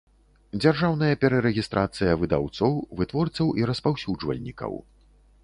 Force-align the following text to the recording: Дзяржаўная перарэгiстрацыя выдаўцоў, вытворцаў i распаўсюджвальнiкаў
Дзяржаўная 0.61 1.17
перарэгiстрацыя 1.23 2.13
выдаўцоў, 2.21 2.73
вытворцаў 3.01 3.47
i 3.61 3.69
распаўсюджвальнiкаў 3.73 4.73